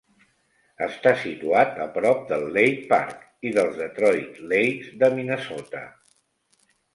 Està 0.85 1.11
situat 1.23 1.75
a 1.85 1.85
prop 1.97 2.23
del 2.31 2.45
Lake 2.55 2.87
Park 2.93 3.45
i 3.51 3.51
dels 3.59 3.77
Detroit 3.83 4.41
Lakes 4.55 4.89
de 5.05 5.11
Minnesota. 5.21 5.85